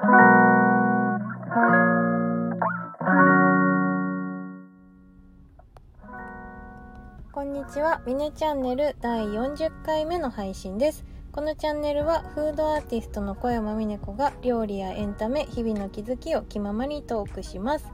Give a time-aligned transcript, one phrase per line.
[0.00, 0.06] こ
[7.42, 8.00] んにちは。
[8.06, 11.04] ミネチャンネル第40回目の配信です。
[11.32, 17.92] このチャンネルはフードアーティストの小山美音子が料理やエンタメ日々の気づきを気ままにトークします、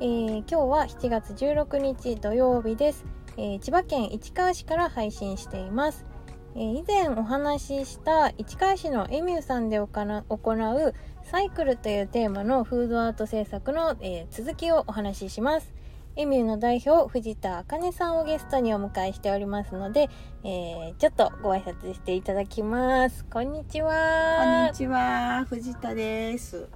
[0.00, 3.04] えー今日は7月16日土曜日です、
[3.36, 6.06] えー千葉県市川市から配信しています、
[6.54, 15.72] えー以前お話しした市川市のエミューさんで行うサイクルというテーマのフードアート制作の、えー続きをお話しします。
[16.14, 20.10] エミューの代表藤田茜さんをゲストにお迎えしておりますので、
[20.44, 23.24] えーちょっとご挨拶していただきます。
[23.24, 26.68] こんにちこんはにちは、藤田です。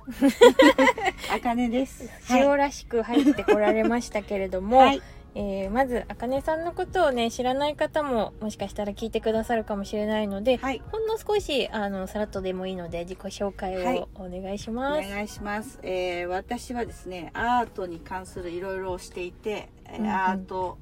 [1.30, 2.08] あかねです。
[2.33, 5.02] 塩らしく入ってこられましたけれども、はい、
[5.38, 13.98] えーまず茜さんのことをね知らない方ももしかしたら聞いてくださるかもしれないので、はい、ほんの少しあのさらっとでもいいので自己紹介はい。
[13.98, 15.78] をお願いしおます、願いします。
[15.82, 20.11] えー私はですね、アートに関するいろいろをしていて、えーうんうん。
[20.11, 20.78] アート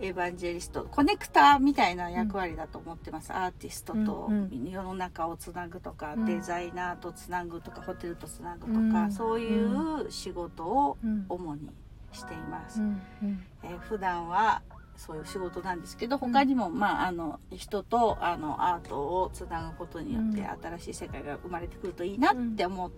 [0.00, 3.32] エヴァンジェリスト、コネクターみたいな役割だと思ってます。
[3.32, 6.24] アーティストとうん世の中をつなぐとか、うん。
[6.24, 9.12] デザイナーとつなぐとか、ホテルとつなぐとか、うん。
[9.12, 11.68] そういう仕事をうん主に
[12.12, 12.80] しています。
[12.80, 13.44] うんうん。
[13.62, 14.62] えー普段は
[14.96, 20.46] そういう仕事なんですけど他にも、まあ、あの人とあのアートをつなぐことによってうん。
[20.76, 22.90] 新しい世界が生まれてくるといいなって思っ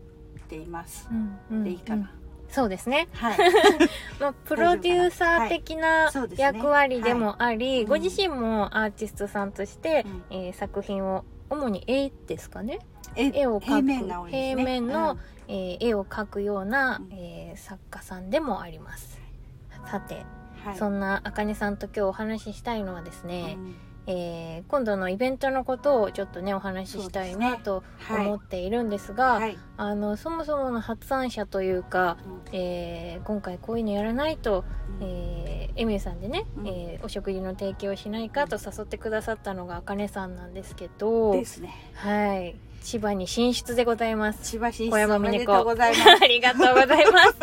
[0.48, 1.08] ています。
[1.50, 2.10] でいいかな、
[2.48, 3.06] そうですね。
[3.12, 3.38] はい。
[4.20, 7.84] まあ、 プロデューサー的な役割でもあり、はい。
[7.86, 10.36] ご自身もアーティストさんとして、うん。
[10.36, 12.80] えー作品を主に絵ですかね？
[13.14, 13.66] え絵を描く。
[13.66, 14.14] 平面ね。
[14.30, 15.18] 平面のうん。
[15.46, 17.12] えー絵を描くような、うん。
[17.12, 19.20] えー作家さんでもあります。
[19.90, 20.24] さて、
[20.64, 20.76] はい。
[20.76, 23.74] そんなあかねさんと今日お話ししたいのはですね、うん。
[24.06, 28.26] えー今度のイベントのことをちょっとねお話ししたいなとはい。
[28.26, 29.58] 思っているんですがはい。
[29.76, 32.16] あのそもそもの発案者というか、
[32.50, 32.56] うん。
[32.56, 34.64] えー今回こういうのやらないと、
[35.00, 35.06] うん。
[35.06, 36.68] えーエミューさんでね、うん。
[36.68, 41.72] えーお食事の提供をしないかと誘ってくださったのがあかねさんなんですけどですね。
[41.94, 44.50] はい千葉に進出でございます。
[44.50, 46.10] 千葉進小出おめで山美音子とうございます。
[46.22, 47.34] ありがとうございます。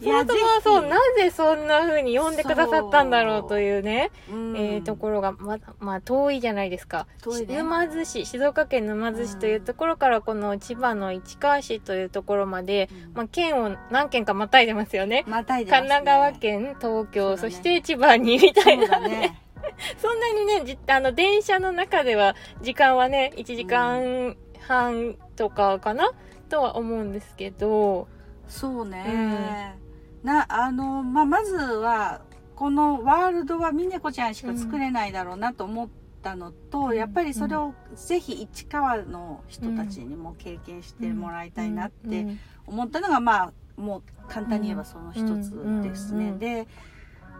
[0.00, 4.34] そもそもそうなぜそんな風に呼んでくださったんだろうというねう。
[4.34, 4.56] ん。
[4.56, 7.06] えーところがままあ遠いじゃないですか。
[7.22, 7.56] 遠いね。
[7.56, 13.12] 沼津市静岡県沼津市というところからこの千葉の市川市というところまで、うん。
[13.14, 15.24] まあ、県を何県かまたいでますよね。
[15.26, 15.88] またいでますね。
[15.88, 17.50] 神奈川県東京そ,、ね。
[17.50, 18.86] して千葉にみたいな。
[18.86, 19.40] だね
[19.98, 26.10] そんなにねじあの電車の中では時間はね1時間半とかかな、
[26.48, 28.08] とは思うんですけど。
[28.48, 29.76] そうね、
[30.22, 32.22] なあの、まあ、まずは
[32.56, 35.88] このワールドはミネコちゃんしか作れないだろうなと思っ
[36.22, 36.96] たのと、うん。
[36.96, 45.52] やっぱりそれをぜひ市川の人たちにも経験してもらいたいなってうん思ったのが、まあもう簡単に言えばその一つ
[45.82, 46.18] ですね。
[46.18, 46.38] うんうんうん。
[46.38, 46.68] で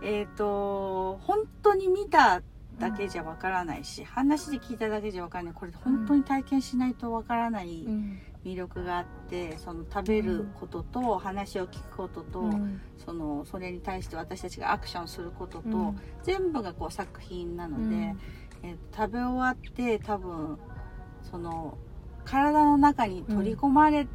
[0.03, 2.43] えっ、と本当に見た
[2.79, 5.55] だけじゃわからないし、話で聞いただけじゃわからない。
[5.55, 8.19] これ本当に体験しないとわからないうん。
[8.45, 12.81] 魅力があってその食べることと話を聞くことと、うん。
[13.05, 16.01] そのそれに対して私たちがアクションすることと、うん。
[16.23, 17.93] 全部がこう作品なので、うん。
[18.01, 20.59] えー食べ終わって多分
[21.23, 21.79] その
[22.25, 24.07] 体の中に取り込まれ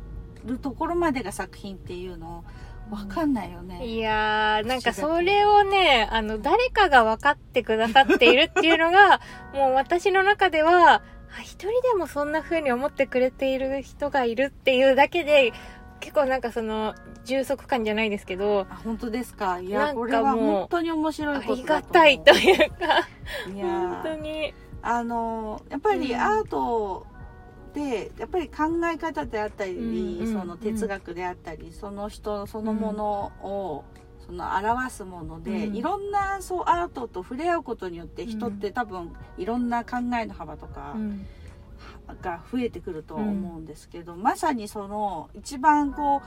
[0.45, 2.43] るところまでが作品っていうの
[2.89, 3.85] 分かんないよね。
[3.85, 9.19] いやー、なんかそれをね、あの、誰かが分かってくださっているっていうのが、
[9.53, 11.01] もう私の中では、
[11.35, 15.51] あ一人でもそんな風に思ってくれている人がいるっていうだけで、
[15.99, 16.93] 結構なんかその、
[17.25, 19.59] 充足感じゃないですけど、あ本当ですか？
[19.59, 21.87] いなんかもうやこれは本当に面白いあことだと思う。
[21.87, 22.75] りがたいというか、
[23.55, 24.53] いや本当に。
[24.85, 26.19] あのやっぱりうん。
[26.19, 27.07] アート
[27.73, 28.63] でやっぱり考
[28.93, 33.83] え方であったり、うんうんその哲学であったり、その人そのものを、
[34.25, 35.75] その表すもので、うん。
[35.75, 41.25] いろんなそうアートと触れ合うことによって人って多分いろんな考えの幅とかうん。
[42.21, 46.21] が増えてくると思うんですけど、まさにその一番こ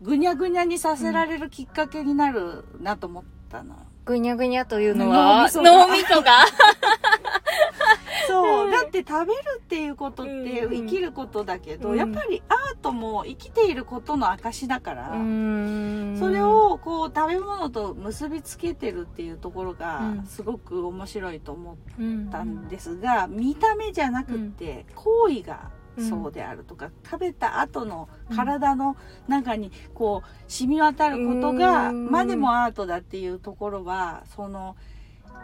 [0.00, 3.76] うぐにゃぐにゃにさせられるきっかけになるなと思ったの。
[4.04, 6.44] ぐにゃぐにゃというのは、脳みそが。
[8.28, 8.70] そう、
[9.00, 11.96] って食べるっていうことって生きることだけど、うん。
[11.96, 16.18] やっぱりアートも生きていることの証だから、うーん。
[16.18, 20.26] それ、をこう食べ物と結びつけてるっていうところがうん。
[20.26, 28.96] すごく面白いと思っうんたんですが、見た目じゃなくって行為がそうであるとか、食べた後の体の
[29.28, 32.10] 中にこう染み渡ることがうん。
[32.10, 34.76] までもアートだっていうところはその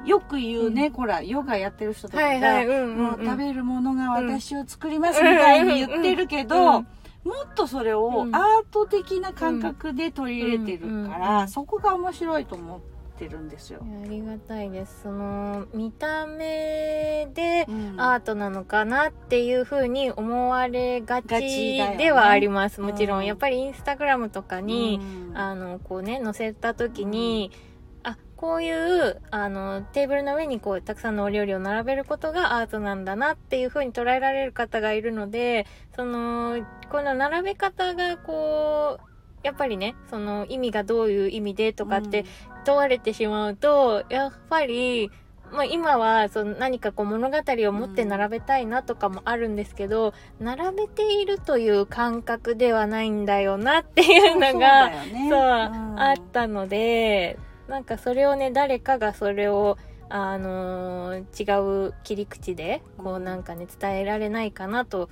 [0.04, 2.96] よく言うね、ほらヨガやってる人とかが、はいはいうんうんうん。
[2.98, 6.72] もう食べるものが私を作りますみたいに言ってるけど、うんうん。
[6.74, 6.86] も
[7.44, 8.34] っとそれをうん。
[8.34, 12.80] アート的な感覚で取り入れてるから、うんうんそこが面白いと思っ
[13.16, 13.80] てるんですよ。
[14.04, 15.02] ありがたいです。
[15.04, 17.94] その見た目でうん。
[18.00, 23.22] アートなのかなっていうふうに思われがちではあります、もちろうん。
[23.22, 24.98] んやっぱりインスタグラムとかに、
[25.30, 25.38] うん。
[25.38, 27.71] あのこうね載せた時に、あ
[28.42, 42.24] こういうあのテーブルの上にこうたくさんのお料理を並べることがアートなんだなっていう風に捉えられる方がいるのでそのこの並べ方がこうやっぱりねその意味がどういう意味でとかって
[42.64, 45.10] 問われてしまうと、やっぱり、
[45.52, 53.26] まあ、今はその何かこう物語を持って並べたいなとかもあるんですけど、並べているという感覚ではないん。
[53.26, 57.36] だよなっていうのがそうねそう、んあったので
[57.68, 59.78] なんかそれをね誰かがそれを
[60.08, 65.08] あのー違う切り口でこうなんかね伝えられないかなと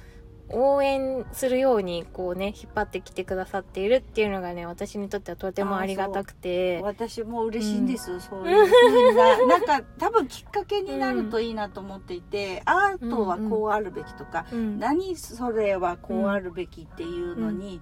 [0.52, 6.81] 応援するようにこうね引っ張ってきてくださっているっていうのがね私にとってはとてもありがたくて。
[6.82, 14.79] 私も嬉しいんです、そういうふうななんか多分きっかけになるといいなと思っていて、アートはこうあるべきとか、うん。
[14.79, 17.81] 何それはこうあるべきっていうのに、ひ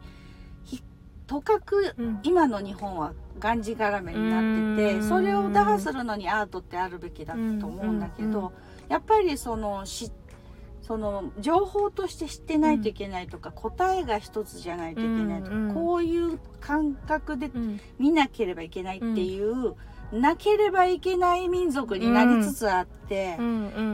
[1.28, 2.20] とかくうん。
[2.24, 4.38] 今の日本はがんじがらめにな
[4.72, 5.08] っててうん。
[5.08, 8.52] それを打破するのにアートってあるべきだと思うんだけど
[8.88, 10.10] やっぱりそのし
[10.88, 17.78] その情報として知ってないといけないとか、答えが一つじゃないといけないとか、こういう感覚でうん。
[17.98, 19.74] 見なければいけないっていう、
[20.12, 23.36] なければいけない民族になりつつあって、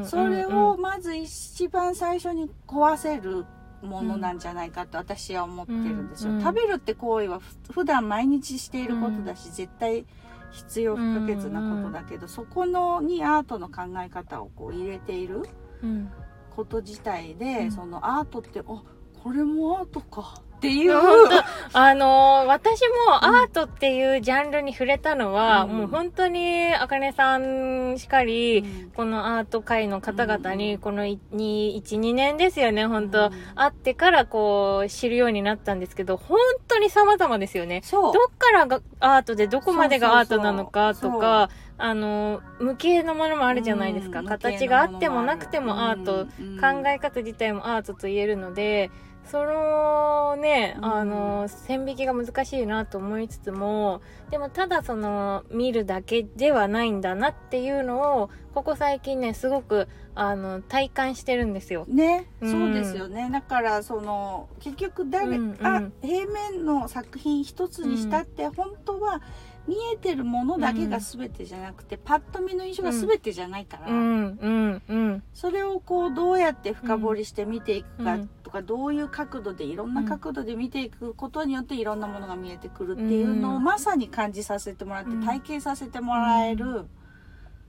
[0.05, 3.45] それをまず一番最初に壊せる
[3.85, 10.05] ものなんじゃないかと私は思ってるんですよ、うん食べるって行為はふ普段毎日していることだし、絶対
[10.53, 15.43] 必要不可欠なことだけど、そこのにアートの考え方をこう入れている
[15.83, 16.11] うん。
[16.55, 17.73] こと自体で、うん。
[17.73, 21.45] そのアートってあこれもアートかっていう、本当。
[21.79, 25.71] あのー私もアートっていうジャンルに触れたのは、うん。
[25.79, 28.91] もう本当にあかねさんしかり、うん。
[28.95, 30.59] このアート界の方々うん。
[30.59, 33.33] にこの12年ですよね本当、うん。
[33.55, 36.39] 会ってからこう知るようになったんですけど本
[36.69, 37.81] 当に様々ですよね。
[37.85, 38.13] そう。
[38.13, 44.27] どっからがアートでどこまでがアートなのかとかあの無形のものもあるじゃないですか、うん。
[44.27, 46.61] 形があってもなくてもアート、うん。
[46.61, 48.91] 考え方自体もアートと言えるので
[49.31, 50.85] そのね、うん。
[50.85, 61.85] あの線引きが難しいなと思いつつもでもただその見るだけではないんだなっていうのをここ最近ねすごくあの体感してるんですよ。
[61.89, 62.51] ね、うん。
[62.51, 63.29] そうですよね。
[63.33, 65.67] だからその結局誰、うんうん。
[65.67, 69.21] あ平面の作品一つにしたって、本当は
[69.67, 75.23] 見えてるものだけが全てじゃなくて、パッと見の印象が全てじゃないから、うんうんうん。
[75.33, 78.29] それをこうどうやって深掘りして見ていくかうん。
[78.44, 83.65] とか、どういう角度でいろんな角度で見ていくことによっていろんなものが見えてくるっていうのをうん。
[83.65, 85.25] まさに感じさせてもらって、うん。
[85.25, 86.87] 体験させてもらえる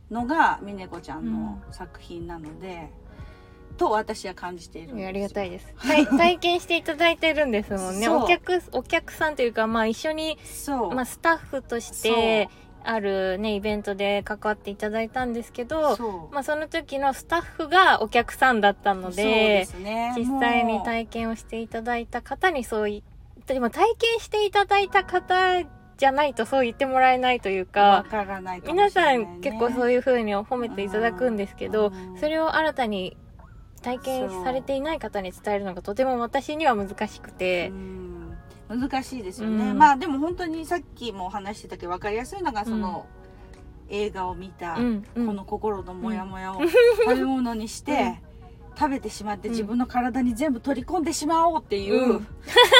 [0.09, 2.89] のが峰子ちゃんの作品なので、
[3.77, 4.99] と私は感じているんですよ。
[4.99, 5.73] いやありがたいです。
[5.75, 8.07] はい、 体験していただいてるんですもんね。
[8.07, 12.49] お客お客さんというかまあ一緒にそう、まあスタッフとして
[12.85, 16.29] あるねイベントで関わっていただいたんですけど。
[16.31, 20.13] まあ、その時のスタッフがお客さんだったのでですね。
[20.17, 23.03] 実際に体験をしていただいた方にそうい
[23.47, 25.63] でも体験していただいた方
[25.97, 32.17] じゃないとそう言ってもらえないというわかからないかも皆さん結構そういう風に褒めていただくんですけどうん。
[32.17, 33.17] それを新たに
[33.81, 38.14] 体験されていない方に伝えるのがとても私には難しくてうん
[38.67, 39.77] 難しいですよね、うん。
[39.77, 43.05] まあでも本当にさっきも話してたけど分かりやすいのがその、
[43.89, 45.27] 映画を見た、うんうん。
[45.27, 46.61] この心のモヤモヤを
[47.05, 48.21] 食べ物にして、
[48.77, 49.53] 食べてしまってうん。
[49.53, 52.27] 自分の体に全部取り込んでしまおうっていう、うん。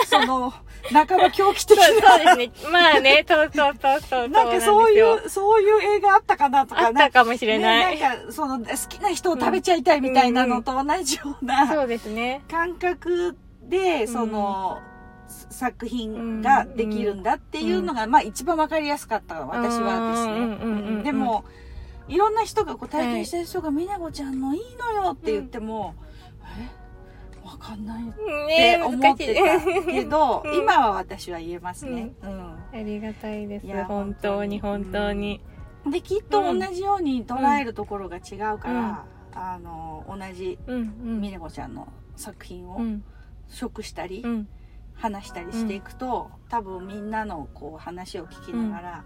[0.08, 0.52] その
[0.92, 2.72] 半ば狂気的そうなそうですね。
[2.72, 12.42] まあね そうそうそうそうなんかそういうそういう映画あったかなとあかったかもしれない、ね、なんかその好きな人を食べちゃいたいみたいなのと同じような、そうですね。
[12.50, 14.80] 感覚でその、
[15.28, 20.28] 作品ができるんだっていうのが、まあ一番わかりやすかった私はです
[20.98, 21.46] ね、でも
[22.08, 25.96] いろんな人がこう体験した人が「美奈子ちゃんのいいのよ」って言っても
[26.60, 26.70] 「え
[27.46, 29.60] わかんない」ってね思ってた
[29.92, 30.58] けど、うん。
[30.58, 32.56] 今は私は言えますね、うん。
[32.74, 33.84] ありがたいです。
[33.86, 35.42] 本当に本本当に。
[35.90, 43.04] できっと同じように捉えるところが違うから、あの同じ美奈子ちゃんの作品をうん。
[43.48, 44.48] 食したり、うん
[44.96, 49.04] 話したりしていくと、多分みんなのこう話を聞きながら、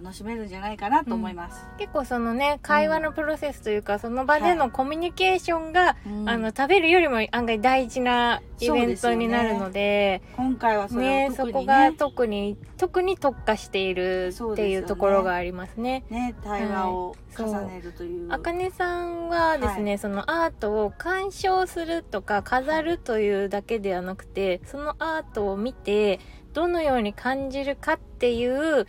[0.00, 1.66] 楽しめるんじゃないかなと思います。
[1.78, 6.28] 結構そのね会話のプロセスというか、その場でのコミュニケーションが、うん。
[6.28, 11.52] あの食べるよりも案外大事なイベントになるので今回はそれを特にね。
[11.52, 16.04] そこがね特に特に特化しているっていうところがありますね。
[16.10, 16.34] ね。
[16.42, 18.32] 対話をはい重ねるという。
[18.32, 26.18] あかねさんはですね、そのアートを鑑賞するとか飾るというだけではなくてそのアートを見て
[26.54, 28.86] どのように感じるかっていう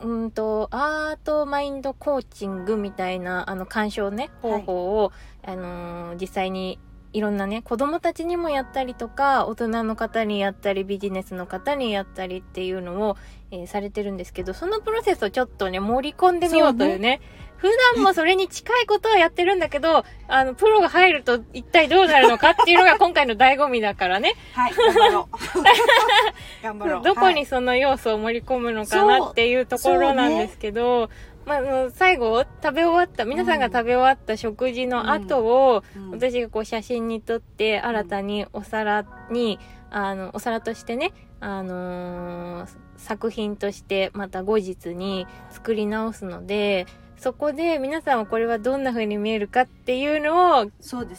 [0.00, 5.12] うんとアートマインドコーチングみたいなあの鑑賞ね方法を、
[5.44, 6.78] あのー実際に
[7.12, 13.16] いろんなね子供たちにもやったりとか大人の方にやったりビジネスの方にやったりっていうのを、
[13.50, 17.20] えーされてるんですけどそのプロセスをちょっとね盛り込んでみようというね
[17.58, 26.62] 普段もそれに近いことはやってるんだけどあのプロが入ると一体どうなるのかっていうのが 今回の醍醐味だからねはい、頑張ろう。
[26.62, 27.02] 頑張ろう。
[27.02, 31.10] どこはいにその要素を盛り込むのかなっていうところなんですけど、
[31.48, 39.58] まあ最後食べ終わった皆さんが食べ終わった食事の後を、うん私がこう写真に撮って新たにお皿に、
[39.90, 46.86] あのお皿としてね、あのー作品としてまた後日に作り直すので
[47.16, 51.14] そこで皆さんはこれはどんな風に見えるかっていうのをちょっと。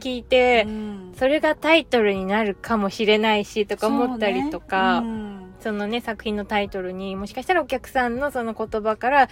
[0.00, 5.00] 聞いて、うんそれがタイトルになるかもしれないしとか思ったりとか。
[5.00, 9.28] そうねうんそのね、作品のタイトルにもしかしたらお客さんのその言葉から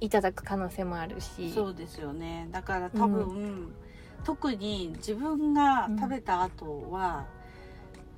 [0.00, 1.52] いただく可能性もあるし。
[1.52, 2.48] そうですよね。
[2.52, 3.72] だから多分、
[4.24, 7.26] 特に自分が食べた後は、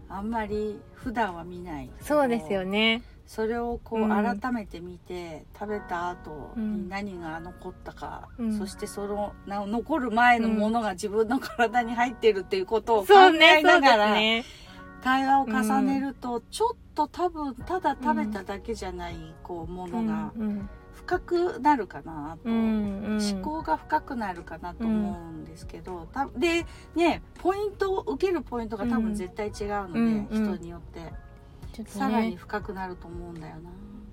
[0.08, 3.02] あんまり普段は見ないそうですよね。
[3.26, 4.40] それをこううん。
[4.40, 6.82] 改めて見て、食べた後うん。
[6.82, 8.58] に何が残ったか、うん。
[8.58, 14.44] そしてそのな残る前のものが自分の体に入ってるっていうことを考えながら、すね。
[15.02, 20.68] 対話を重ねると、ちょっと多分ただ食べただけじゃないこうものがうん
[21.04, 22.58] 深くなるかなと、うんう
[23.16, 23.18] ん。
[23.18, 30.56] 思考が深くなるかなと思うんですけど、たでねポイントを受けるポイントが多分絶対違うので、うんうん。
[30.56, 31.12] 人によって。
[31.72, 33.70] ちょっとさらにね、深くなると思うんだよな。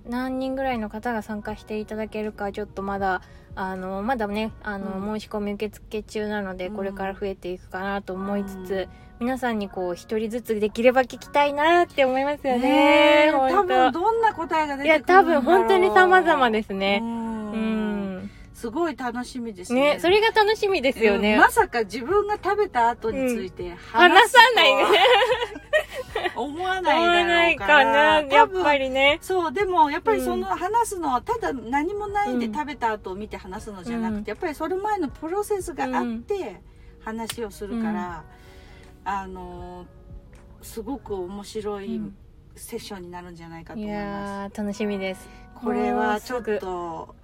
[0.08, 3.20] 何人ぐらいの方が参加していただけるか、ちょっとまだ、
[3.56, 5.18] あの、まだね、あの、うん。
[5.20, 13.26] 申し込み受付中なので、うんこれから増えていくかなと思いつつ、うん皆さんにこう、一人ずつできれば聞きたいなって思いますよねね。
[13.28, 16.98] え多本分当どんな答えが出いや、てくるんだろう多分本当に様々ですうね。
[17.00, 18.30] んうん。
[18.54, 21.34] すごい楽しみですねね、それが楽しみですよね。
[21.34, 24.84] うんまさか自分が食べた後について話さないね。
[26.34, 29.18] 思わ思ないだろうからわないかな、やっぱりね。
[29.20, 36.60] そうでもやっぱりうんその話すのはただ何もないんでうん食べた後を見て話すのじゃなくて、うんやっぱりその前のプロセスがあって
[37.04, 38.24] 話をするから、
[39.10, 39.86] あの
[40.60, 42.16] すごく面白いうん
[42.56, 44.58] セッションになるんじゃないかとい思います。
[44.58, 45.28] やー、楽しみです。
[45.54, 47.14] これはちょっと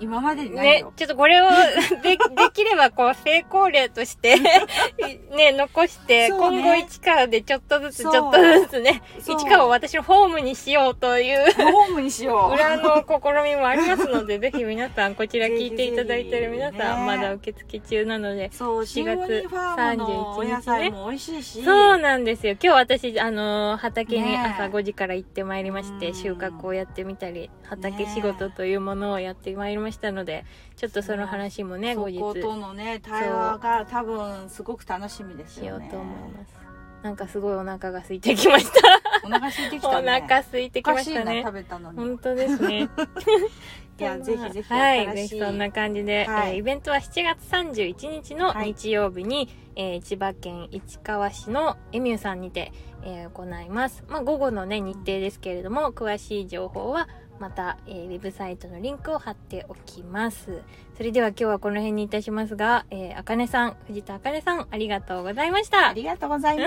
[0.00, 0.92] 今までにないねよ、。
[0.96, 1.48] ちょっとこれを
[2.02, 2.18] で、で
[2.52, 4.36] きればこう成功例として、
[5.36, 6.36] ね、残して、ね。
[6.36, 12.54] 今後市川でちょっとずつちょっとずつね、市川を私のホームにしようというホームにしよう。
[12.54, 22.52] 裏の試みもありますので、 ぜひ皆さんこちら聞いていただいてる皆さん、まだ受付中なので、そう、4シ月ゴニファームのお野菜も美味しいし、そうなんですよ。
[22.52, 26.14] 今日私、あのー畑に朝5時から行ってまいりまして、うん。
[26.14, 30.44] 収穫をやってみたり、畑仕事というものをやってまいりましたので、
[30.76, 36.60] ちょっとその話もね、そ後日ことのね対話が多分すごく楽しみですよねしようと思います。
[37.02, 39.00] なんかすごいお腹が空いてきました。
[39.24, 41.42] お腹空いてきおたね腹空いてきましたね。
[41.44, 42.88] 食べたのに本当ですね。
[43.98, 54.02] いやぜひぜひはい、ぜひそんな感じで、はいえーイベントは7月31日のはい日曜日に、えー千葉県市川市のエミューさんにて、えー行います。
[54.08, 57.08] まあ、午後のね、日程ですけれども、詳しい情報は
[57.40, 60.62] また、えー、ウェブサイトのリンクを貼っておきます。
[60.96, 65.88] それでは今日はこの辺にいたしますが、えー、あかねさん、藤田あかねさん、ありがとうございました。
[65.88, 66.66] ありがとうございま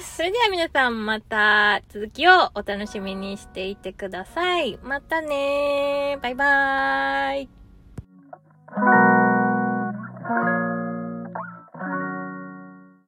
[0.00, 0.16] す。
[0.16, 4.78] それでは皆さん、また続きをお楽しみにしていてください。
[4.82, 7.48] またねバイバーイ。